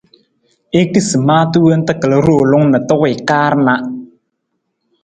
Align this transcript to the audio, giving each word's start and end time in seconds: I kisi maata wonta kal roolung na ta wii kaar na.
I 0.79 0.81
kisi 0.91 1.17
maata 1.27 1.57
wonta 1.65 1.93
kal 2.01 2.13
roolung 2.25 2.65
na 2.69 2.77
ta 2.87 2.93
wii 3.01 3.17
kaar 3.29 3.53
na. 3.65 3.73